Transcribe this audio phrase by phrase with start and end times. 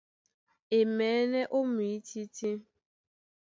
[0.77, 2.51] E maɛ̌nɛ́ ó mwǐtítí.